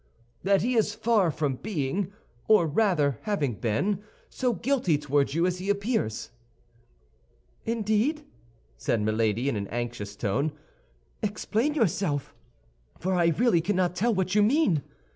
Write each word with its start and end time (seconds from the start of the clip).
"That 0.41 0.63
he 0.63 0.73
is 0.73 0.95
far 0.95 1.29
from 1.29 1.57
being, 1.57 2.11
or 2.47 2.65
rather 2.65 3.19
having 3.21 3.53
been, 3.53 4.01
so 4.31 4.51
guilty 4.53 4.97
toward 4.97 5.35
you 5.35 5.45
as 5.45 5.59
he 5.59 5.69
appears." 5.69 6.31
"Indeed!" 7.65 8.25
said 8.77 8.99
Milady, 9.03 9.47
in 9.47 9.55
an 9.55 9.67
anxious 9.67 10.15
tone; 10.15 10.53
"explain 11.21 11.75
yourself, 11.75 12.33
for 12.97 13.13
I 13.13 13.27
really 13.27 13.61
cannot 13.61 13.95
tell 13.95 14.11
what 14.11 14.33
you 14.33 14.41
mean." 14.41 14.81